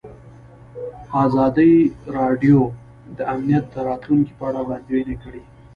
ازادي 1.25 1.73
راډیو 2.17 2.59
د 3.17 3.19
امنیت 3.33 3.65
د 3.73 3.75
راتلونکې 3.89 4.33
په 4.39 4.43
اړه 4.49 4.59
وړاندوینې 4.63 5.15
کړې. 5.23 5.41